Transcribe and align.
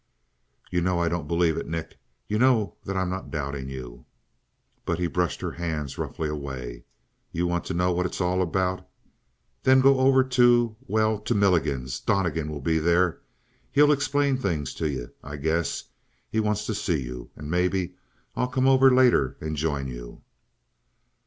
"You 0.71 0.81
know 0.81 0.97
I 0.97 1.09
don't 1.09 1.27
believe 1.27 1.57
it, 1.57 1.67
Nick? 1.67 1.99
You 2.27 2.39
know 2.39 2.73
that 2.85 2.97
I'm 2.97 3.11
not 3.11 3.29
doubting 3.29 3.69
you?" 3.69 4.05
But 4.83 4.97
he 4.97 5.05
brushed 5.05 5.41
her 5.41 5.51
hands 5.51 5.99
roughly 5.99 6.27
away. 6.27 6.85
"You 7.31 7.45
want 7.45 7.65
to 7.65 7.75
know 7.75 7.91
what 7.91 8.07
it's 8.07 8.19
all 8.19 8.41
about? 8.41 8.83
Then 9.61 9.79
go 9.79 9.99
over 9.99 10.23
to 10.23 10.75
well, 10.87 11.19
to 11.19 11.35
Milligan's. 11.35 11.99
Donnegan 11.99 12.49
will 12.49 12.61
be 12.61 12.79
there. 12.79 13.21
He'll 13.71 13.91
explain 13.91 14.37
things 14.37 14.73
to 14.81 14.89
you, 14.89 15.11
I 15.23 15.35
guess. 15.35 15.83
He 16.31 16.39
wants 16.39 16.65
to 16.65 16.73
see 16.73 17.03
you. 17.03 17.29
And 17.35 17.51
maybe 17.51 17.93
I'll 18.35 18.47
come 18.47 18.67
over 18.67 18.89
later 18.91 19.37
and 19.39 19.55
join 19.55 19.87
you." 19.87 20.23